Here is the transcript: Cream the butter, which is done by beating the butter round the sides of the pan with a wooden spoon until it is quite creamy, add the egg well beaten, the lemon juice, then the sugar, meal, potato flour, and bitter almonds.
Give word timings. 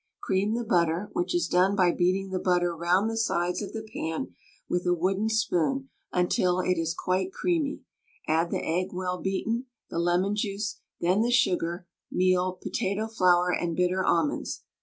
Cream 0.23 0.55
the 0.55 0.63
butter, 0.63 1.11
which 1.13 1.35
is 1.35 1.47
done 1.47 1.75
by 1.75 1.91
beating 1.91 2.31
the 2.31 2.39
butter 2.39 2.75
round 2.75 3.07
the 3.07 3.15
sides 3.15 3.61
of 3.61 3.71
the 3.71 3.87
pan 3.93 4.33
with 4.67 4.83
a 4.87 4.95
wooden 4.95 5.29
spoon 5.29 5.89
until 6.11 6.59
it 6.59 6.75
is 6.79 6.95
quite 6.95 7.31
creamy, 7.31 7.81
add 8.27 8.49
the 8.49 8.65
egg 8.65 8.87
well 8.93 9.19
beaten, 9.21 9.67
the 9.91 9.99
lemon 9.99 10.35
juice, 10.35 10.77
then 11.01 11.21
the 11.21 11.29
sugar, 11.29 11.85
meal, 12.11 12.53
potato 12.53 13.05
flour, 13.07 13.51
and 13.53 13.75
bitter 13.75 14.03
almonds. 14.03 14.63